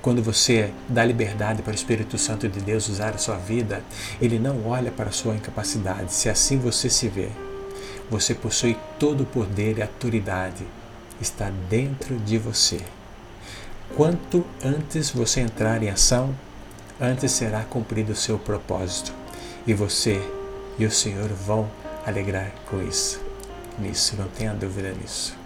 Quando 0.00 0.22
você 0.22 0.72
dá 0.88 1.04
liberdade 1.04 1.62
para 1.62 1.72
o 1.72 1.74
Espírito 1.74 2.16
Santo 2.16 2.48
de 2.48 2.60
Deus 2.60 2.88
usar 2.88 3.14
a 3.14 3.18
sua 3.18 3.36
vida, 3.36 3.82
ele 4.22 4.38
não 4.38 4.66
olha 4.66 4.92
para 4.92 5.08
a 5.08 5.12
sua 5.12 5.34
incapacidade, 5.34 6.12
se 6.12 6.28
assim 6.28 6.58
você 6.58 6.88
se 6.88 7.08
vê. 7.08 7.28
Você 8.08 8.34
possui 8.34 8.76
todo 9.00 9.22
o 9.22 9.26
poder 9.26 9.78
e 9.78 9.82
autoridade, 9.82 10.64
está 11.20 11.50
dentro 11.68 12.16
de 12.18 12.38
você. 12.38 12.80
Quanto 13.94 14.44
antes 14.64 15.10
você 15.10 15.40
entrar 15.40 15.82
em 15.82 15.88
ação, 15.88 16.34
antes 17.00 17.32
será 17.32 17.62
cumprido 17.64 18.12
o 18.12 18.16
seu 18.16 18.38
propósito. 18.38 19.12
E 19.66 19.72
você 19.72 20.20
e 20.78 20.84
o 20.84 20.90
Senhor 20.90 21.28
vão 21.28 21.68
alegrar 22.06 22.52
com 22.68 22.82
isso. 22.82 23.20
Nisso, 23.78 24.16
não 24.18 24.28
tenha 24.28 24.52
dúvida 24.54 24.92
nisso. 24.92 25.36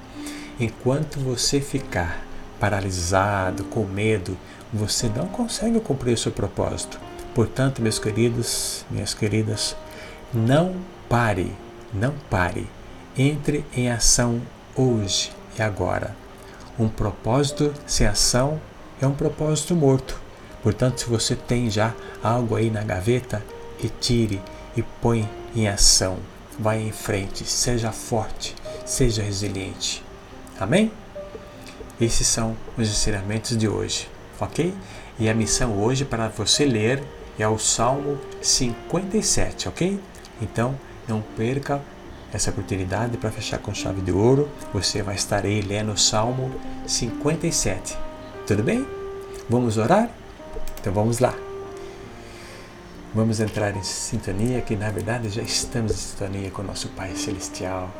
Enquanto 0.58 1.18
você 1.20 1.60
ficar 1.60 2.24
paralisado, 2.58 3.64
com 3.64 3.84
medo, 3.84 4.36
você 4.72 5.08
não 5.08 5.26
consegue 5.26 5.80
cumprir 5.80 6.14
o 6.14 6.18
seu 6.18 6.30
propósito. 6.30 7.00
Portanto, 7.34 7.80
meus 7.80 7.98
queridos, 7.98 8.84
minhas 8.90 9.14
queridas, 9.14 9.76
não 10.32 10.76
pare, 11.08 11.52
não 11.92 12.14
pare. 12.28 12.68
Entre 13.16 13.64
em 13.74 13.90
ação 13.90 14.40
hoje 14.76 15.32
e 15.58 15.62
agora. 15.62 16.14
Um 16.80 16.88
propósito 16.88 17.74
sem 17.86 18.06
ação 18.06 18.58
é 19.02 19.06
um 19.06 19.12
propósito 19.12 19.76
morto. 19.76 20.18
Portanto, 20.62 21.00
se 21.00 21.06
você 21.10 21.36
tem 21.36 21.68
já 21.68 21.94
algo 22.22 22.56
aí 22.56 22.70
na 22.70 22.82
gaveta, 22.82 23.44
retire 23.78 24.40
e 24.74 24.82
põe 24.82 25.28
em 25.54 25.68
ação. 25.68 26.16
Vai 26.58 26.80
em 26.80 26.90
frente, 26.90 27.44
seja 27.44 27.92
forte, 27.92 28.56
seja 28.86 29.22
resiliente. 29.22 30.02
Amém? 30.58 30.90
Esses 32.00 32.26
são 32.26 32.56
os 32.78 32.88
ensinamentos 32.88 33.58
de 33.58 33.68
hoje, 33.68 34.08
ok? 34.40 34.72
E 35.18 35.28
a 35.28 35.34
missão 35.34 35.78
hoje 35.82 36.06
para 36.06 36.28
você 36.28 36.64
ler 36.64 37.04
é 37.38 37.46
o 37.46 37.58
Salmo 37.58 38.18
57, 38.40 39.68
ok? 39.68 40.00
Então, 40.40 40.74
não 41.06 41.20
perca 41.20 41.82
essa 42.32 42.50
oportunidade 42.50 43.16
para 43.16 43.30
fechar 43.30 43.58
com 43.58 43.74
chave 43.74 44.00
de 44.00 44.12
ouro. 44.12 44.48
Você 44.72 45.02
vai 45.02 45.14
estar 45.14 45.44
aí 45.44 45.60
lendo 45.60 45.92
o 45.92 45.98
Salmo 45.98 46.52
57. 46.86 47.96
Tudo 48.46 48.62
bem? 48.62 48.86
Vamos 49.48 49.78
orar? 49.78 50.10
Então 50.80 50.92
vamos 50.92 51.18
lá. 51.18 51.34
Vamos 53.14 53.40
entrar 53.40 53.76
em 53.76 53.82
sintonia, 53.82 54.60
que 54.60 54.76
na 54.76 54.90
verdade 54.90 55.28
já 55.28 55.42
estamos 55.42 55.92
em 55.92 55.96
sintonia 55.96 56.50
com 56.50 56.62
o 56.62 56.64
nosso 56.64 56.88
Pai 56.90 57.14
Celestial 57.16 57.90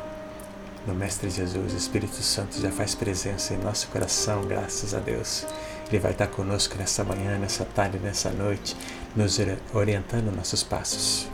no 0.85 0.95
Mestre 0.95 1.29
Jesus, 1.29 1.73
o 1.73 1.77
Espírito 1.77 2.23
Santo 2.23 2.59
já 2.59 2.71
faz 2.71 2.95
presença 2.95 3.53
em 3.53 3.57
nosso 3.57 3.87
coração, 3.89 4.41
graças 4.47 4.95
a 4.95 4.99
Deus. 4.99 5.45
Ele 5.87 5.99
vai 5.99 6.11
estar 6.11 6.25
conosco 6.25 6.75
nessa 6.75 7.03
manhã, 7.03 7.37
nessa 7.37 7.63
tarde, 7.65 7.99
nessa 7.99 8.31
noite, 8.31 8.75
nos 9.15 9.37
orientando 9.73 10.35
nossos 10.35 10.63
passos. 10.63 11.29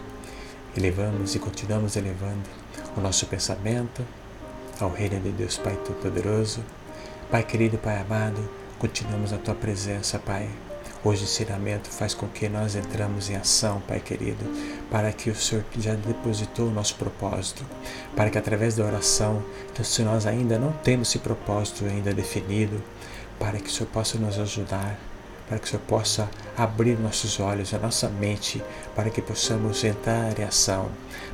Elevamos 0.75 1.33
e 1.33 1.39
continuamos 1.39 1.95
elevando 1.95 2.43
o 2.97 3.01
nosso 3.01 3.25
pensamento 3.27 4.05
ao 4.79 4.91
Reino 4.91 5.19
de 5.19 5.31
Deus 5.31 5.57
Pai 5.57 5.77
Todo-Poderoso. 5.86 6.63
Pai 7.29 7.43
querido, 7.43 7.77
Pai 7.77 7.99
amado, 7.99 8.49
continuamos 8.79 9.31
na 9.31 9.38
Tua 9.38 9.55
presença, 9.55 10.19
Pai 10.19 10.49
Hoje 11.03 11.21
o 11.21 11.25
ensinamento 11.25 11.89
faz 11.89 12.13
com 12.13 12.27
que 12.27 12.49
nós 12.49 12.75
entramos 12.75 13.29
em 13.29 13.36
ação, 13.36 13.79
Pai 13.88 13.99
querido, 13.99 14.43
para 14.89 15.13
que 15.13 15.29
o 15.29 15.36
Senhor 15.36 15.63
já 15.77 15.93
depositou 15.93 16.67
o 16.67 16.71
nosso 16.71 16.95
propósito, 16.95 17.63
para 18.15 18.29
que 18.31 18.38
através 18.38 18.75
da 18.75 18.83
oração, 18.83 19.43
então, 19.71 19.86
se 19.86 20.01
nós 20.01 20.25
ainda 20.25 20.57
não 20.57 20.71
temos 20.71 21.10
esse 21.10 21.19
propósito 21.19 21.86
ainda 21.86 22.13
definido, 22.13 22.83
para 23.39 23.60
que 23.60 23.67
o 23.67 23.71
Senhor 23.71 23.88
possa 23.88 24.17
nos 24.17 24.39
ajudar, 24.39 24.99
para 25.47 25.60
que 25.60 25.65
o 25.65 25.69
Senhor 25.69 25.81
possa 25.83 26.29
abrir 26.57 26.99
nossos 26.99 27.39
olhos, 27.39 27.73
a 27.73 27.77
nossa 27.77 28.10
mente, 28.10 28.62
para 28.95 29.10
que 29.10 29.21
possamos 29.21 29.83
entrar 29.83 30.38
em 30.38 30.43
ação, 30.43 30.89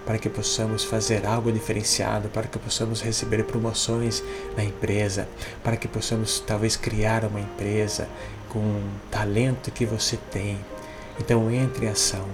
para 0.06 0.18
que 0.18 0.30
possamos 0.30 0.84
fazer 0.84 1.26
algo 1.26 1.52
diferenciado, 1.52 2.30
para 2.30 2.48
que 2.48 2.60
possamos 2.60 3.02
receber 3.02 3.44
promoções 3.46 4.24
na 4.56 4.64
empresa, 4.64 5.28
para 5.64 5.78
que 5.78 5.88
possamos 5.88 6.40
talvez 6.46 6.76
criar 6.76 7.26
uma 7.26 7.40
empresa 7.40 8.08
com 8.50 8.60
o 8.60 8.84
talento 9.10 9.72
que 9.72 9.86
você 9.86 10.18
tem. 10.32 10.60
Então 11.20 11.50
entre 11.50 11.86
em 11.86 11.90
ação. 11.90 12.26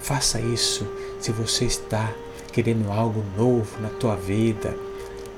Faça 0.00 0.40
isso 0.40 0.90
se 1.20 1.30
você 1.30 1.66
está 1.66 2.10
querendo 2.52 2.90
algo 2.90 3.22
novo 3.36 3.80
na 3.80 3.90
tua 3.90 4.16
vida, 4.16 4.74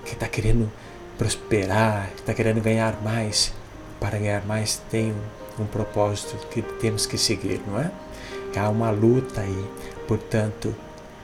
que 0.05 0.15
está 0.15 0.29
querendo 0.29 0.71
prosperar, 1.19 2.11
que 2.15 2.21
está 2.21 2.33
querendo 2.33 2.61
ganhar 2.61 3.03
mais. 3.03 3.53
Para 4.01 4.19
ganhar 4.19 4.45
mais 4.47 4.81
tem 4.91 5.13
um, 5.13 5.42
um 5.63 5.67
propósito 5.67 6.37
que 6.49 6.63
temos 6.63 7.07
que 7.07 7.17
seguir, 7.17 7.61
não 7.67 7.79
é? 7.79 7.91
Há 8.57 8.69
uma 8.69 8.91
luta 8.91 9.41
aí. 9.41 9.65
Portanto, 10.07 10.75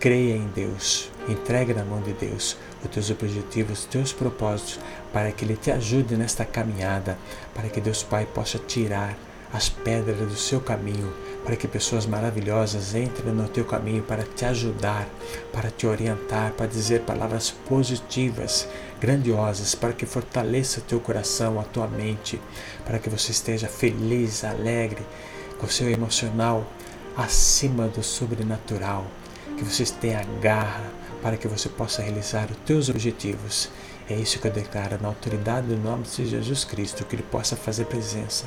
creia 0.00 0.36
em 0.36 0.46
Deus, 0.48 1.10
entregue 1.28 1.74
na 1.74 1.84
mão 1.84 2.00
de 2.00 2.12
Deus 2.12 2.56
os 2.82 2.90
teus 2.90 3.10
objetivos, 3.10 3.80
os 3.80 3.84
teus 3.84 4.12
propósitos, 4.12 4.78
para 5.12 5.32
que 5.32 5.44
Ele 5.44 5.56
te 5.56 5.70
ajude 5.70 6.16
nesta 6.16 6.44
caminhada, 6.44 7.18
para 7.54 7.68
que 7.68 7.80
Deus 7.80 8.02
Pai 8.02 8.26
possa 8.26 8.58
tirar 8.58 9.16
as 9.52 9.68
pedras 9.68 10.18
do 10.18 10.36
seu 10.36 10.60
caminho, 10.60 11.12
para 11.44 11.56
que 11.56 11.66
pessoas 11.66 12.04
maravilhosas 12.04 12.94
entrem 12.94 13.32
no 13.32 13.48
teu 13.48 13.64
caminho 13.64 14.02
para 14.02 14.22
te 14.22 14.44
ajudar, 14.44 15.08
para 15.52 15.70
te 15.70 15.86
orientar, 15.86 16.52
para 16.52 16.66
dizer 16.66 17.02
palavras 17.02 17.50
positivas, 17.50 18.68
grandiosas, 19.00 19.74
para 19.74 19.92
que 19.92 20.04
fortaleça 20.04 20.82
teu 20.82 21.00
coração, 21.00 21.58
a 21.58 21.64
tua 21.64 21.86
mente, 21.86 22.40
para 22.84 22.98
que 22.98 23.08
você 23.08 23.30
esteja 23.32 23.68
feliz, 23.68 24.44
alegre, 24.44 25.06
com 25.58 25.66
o 25.66 25.70
seu 25.70 25.88
emocional 25.90 26.66
acima 27.16 27.88
do 27.88 28.02
sobrenatural, 28.02 29.06
que 29.56 29.64
você 29.64 29.84
tenha 29.84 30.22
garra, 30.40 30.84
para 31.22 31.36
que 31.36 31.48
você 31.48 31.68
possa 31.68 32.02
realizar 32.02 32.48
os 32.50 32.56
teus 32.58 32.88
objetivos. 32.88 33.70
É 34.10 34.14
isso 34.14 34.38
que 34.38 34.48
eu 34.48 34.52
declaro 34.52 34.98
na 35.00 35.08
autoridade 35.08 35.66
do 35.66 35.76
nome 35.76 36.04
de 36.04 36.26
Jesus 36.26 36.64
Cristo, 36.64 37.04
que 37.04 37.14
Ele 37.14 37.22
possa 37.22 37.56
fazer 37.56 37.84
presença 37.84 38.46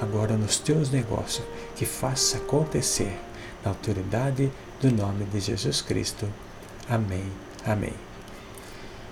agora 0.00 0.36
nos 0.36 0.58
teus 0.58 0.90
negócios, 0.90 1.46
que 1.74 1.86
faça 1.86 2.36
acontecer 2.36 3.18
na 3.64 3.70
autoridade 3.70 4.50
do 4.80 4.90
nome 4.92 5.24
de 5.24 5.40
Jesus 5.40 5.80
Cristo. 5.80 6.28
Amém. 6.88 7.24
Amém. 7.64 7.94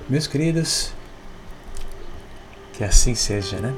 Meus 0.09 0.27
queridos, 0.27 0.93
que 2.75 2.85
assim 2.85 3.15
seja, 3.15 3.59
né? 3.59 3.75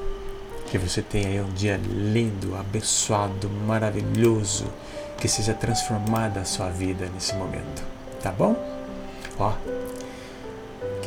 Que 0.70 0.76
você 0.76 1.00
tenha 1.00 1.28
aí 1.28 1.40
um 1.40 1.52
dia 1.54 1.76
lindo, 1.76 2.56
abençoado, 2.56 3.48
maravilhoso, 3.48 4.66
que 5.18 5.28
seja 5.28 5.54
transformada 5.54 6.40
a 6.40 6.44
sua 6.44 6.68
vida 6.68 7.08
nesse 7.14 7.34
momento, 7.34 7.82
tá 8.22 8.30
bom? 8.30 8.56
Ó, 9.38 9.52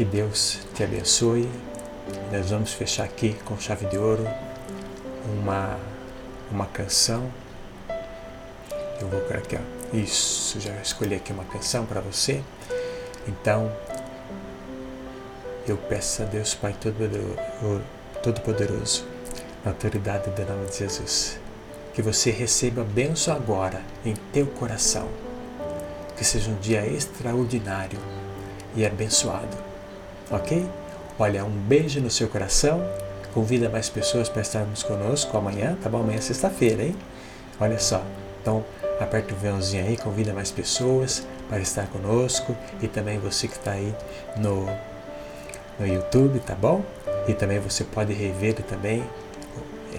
que 0.02 0.06
Deus 0.06 0.58
te 0.74 0.84
abençoe. 0.84 1.48
Nós 2.32 2.50
vamos 2.50 2.74
fechar 2.74 3.04
aqui 3.04 3.36
com 3.46 3.56
chave 3.60 3.86
de 3.86 4.00
ouro 4.00 4.28
uma, 5.40 5.78
uma 6.52 6.66
canção. 6.66 7.32
Eu 9.00 9.08
vou 9.08 9.22
colocar 9.22 9.38
aqui, 9.38 9.58
ó. 9.58 9.96
Isso, 9.96 10.60
já 10.60 10.74
escolhi 10.82 11.14
aqui 11.14 11.32
uma 11.32 11.46
canção 11.46 11.86
para 11.86 12.02
você. 12.02 12.42
Então, 13.28 13.72
eu 15.68 15.78
peço 15.78 16.24
a 16.24 16.26
Deus 16.26 16.56
Pai 16.56 16.76
Todo-Poderoso, 18.24 19.06
na 19.64 19.70
autoridade 19.70 20.32
do 20.32 20.46
nome 20.48 20.66
de 20.66 20.80
Jesus, 20.80 21.40
que 21.94 22.02
você 22.02 22.32
receba 22.32 22.84
bênção 22.84 23.36
agora 23.36 23.84
em 24.04 24.16
teu 24.34 24.48
coração. 24.48 25.08
Que 26.18 26.26
seja 26.26 26.50
um 26.50 26.56
dia 26.56 26.88
extraordinário 26.88 28.00
e 28.76 28.84
abençoado. 28.84 29.71
Ok? 30.32 30.66
Olha, 31.20 31.44
um 31.44 31.50
beijo 31.50 32.00
no 32.00 32.10
seu 32.10 32.28
coração. 32.28 32.84
Convida 33.34 33.70
mais 33.70 33.90
pessoas 33.90 34.28
para 34.28 34.42
estarmos 34.42 34.84
conosco 34.84 35.38
amanhã, 35.38 35.78
tá 35.82 35.90
bom? 35.90 36.00
Amanhã 36.00 36.18
é 36.18 36.22
sexta-feira, 36.22 36.84
hein? 36.84 36.96
Olha 37.60 37.80
só. 37.80 38.04
Então, 38.42 38.66
aperta 39.00 39.34
o 39.34 39.38
vãozinho 39.38 39.86
aí, 39.86 39.98
convida 39.98 40.34
mais 40.34 40.52
pessoas 40.52 41.26
para 41.48 41.60
estar 41.60 41.88
conosco 41.88 42.56
e 42.82 42.88
também 42.88 43.20
você 43.20 43.48
que 43.48 43.56
está 43.56 43.72
aí 43.72 43.94
no, 44.38 44.66
no 45.80 45.88
YouTube, 45.88 46.40
tá 46.40 46.56
bom? 46.56 46.84
E 47.28 47.34
também 47.34 47.60
você 47.60 47.84
pode 47.84 48.14
rever 48.14 48.56
também 48.64 49.04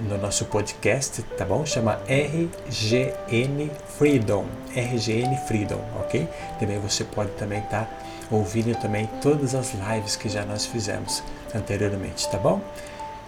no 0.01 0.18
nosso 0.18 0.47
podcast, 0.47 1.23
tá 1.37 1.45
bom? 1.45 1.64
Chama 1.64 2.01
RGN 2.09 3.71
Freedom, 3.97 4.47
RGN 4.75 5.37
Freedom, 5.47 5.81
ok? 6.01 6.29
Também 6.59 6.79
você 6.79 7.05
pode 7.05 7.31
também 7.33 7.61
estar 7.61 7.85
tá 7.85 7.99
ouvirem 8.33 8.75
também 8.75 9.09
todas 9.21 9.55
as 9.55 9.75
lives 9.75 10.16
que 10.16 10.29
já 10.29 10.45
nós 10.45 10.66
fizemos 10.66 11.23
anteriormente, 11.55 12.29
tá 12.31 12.38
bom? 12.38 12.61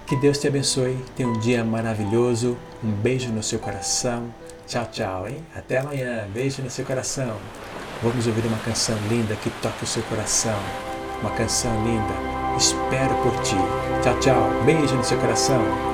Que 0.06 0.16
Deus 0.16 0.38
te 0.38 0.46
abençoe. 0.46 0.98
Tenha 1.16 1.28
um 1.28 1.38
dia 1.40 1.64
maravilhoso. 1.64 2.58
Um 2.82 2.90
beijo 2.90 3.30
no 3.30 3.42
seu 3.42 3.58
coração. 3.58 4.24
Tchau, 4.66 4.86
tchau, 4.92 5.28
hein? 5.28 5.38
Até 5.56 5.78
amanhã. 5.78 6.26
Beijo 6.32 6.62
no 6.62 6.68
seu 6.68 6.84
coração. 6.84 7.36
Vamos 8.02 8.26
ouvir 8.26 8.44
uma 8.46 8.58
canção 8.58 8.96
linda 9.08 9.34
que 9.36 9.48
toque 9.62 9.84
o 9.84 9.86
seu 9.86 10.02
coração. 10.02 10.58
Uma 11.22 11.30
canção 11.30 11.72
linda. 11.84 12.14
Espero 12.58 13.14
por 13.22 13.40
ti. 13.42 13.56
Tchau, 14.02 14.20
tchau. 14.20 14.64
Beijo 14.66 14.94
no 14.94 15.04
seu 15.04 15.18
coração. 15.18 15.93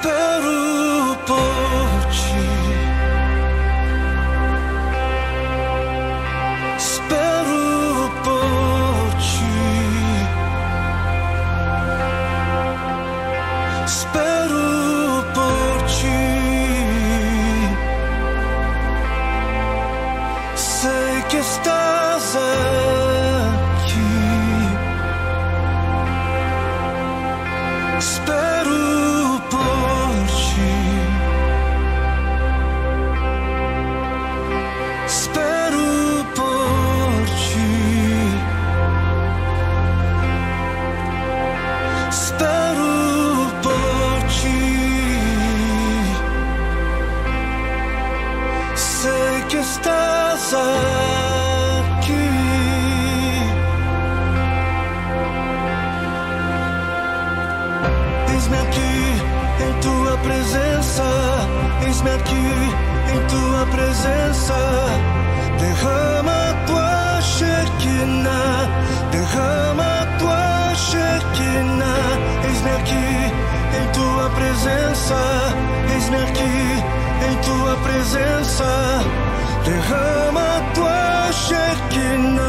Espero 0.00 0.87
presença, 60.22 61.04
eis-me 61.84 62.10
aqui 62.10 62.34
em 63.12 63.26
tua 63.26 63.66
presença. 63.66 64.54
Derrama 65.58 66.54
tua 66.66 67.20
Shekinah, 67.20 68.68
derrama 69.10 70.06
tua 70.18 70.74
Shekinah. 70.74 72.18
Eis-me 72.44 72.70
aqui 72.70 73.32
em 73.78 73.86
tua 73.92 74.30
presença, 74.30 75.16
eis-me 75.92 76.16
aqui 76.16 76.84
em 77.28 77.34
tua 77.42 77.76
presença. 77.76 79.00
Derrama 79.64 80.62
tua 80.74 81.32
Shekinah. 81.32 82.47